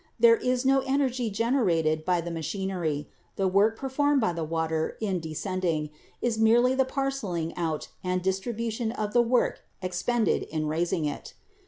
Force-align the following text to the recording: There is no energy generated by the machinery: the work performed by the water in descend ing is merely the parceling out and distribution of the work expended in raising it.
There 0.19 0.37
is 0.37 0.65
no 0.65 0.79
energy 0.79 1.29
generated 1.29 2.05
by 2.05 2.21
the 2.21 2.31
machinery: 2.31 3.07
the 3.35 3.47
work 3.47 3.77
performed 3.77 4.19
by 4.19 4.33
the 4.33 4.43
water 4.43 4.97
in 4.99 5.19
descend 5.19 5.63
ing 5.63 5.91
is 6.23 6.39
merely 6.39 6.73
the 6.73 6.85
parceling 6.85 7.55
out 7.55 7.89
and 8.03 8.19
distribution 8.23 8.91
of 8.91 9.13
the 9.13 9.21
work 9.21 9.61
expended 9.79 10.41
in 10.41 10.65
raising 10.65 11.05
it. 11.05 11.35